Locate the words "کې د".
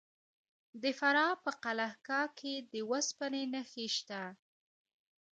2.37-2.73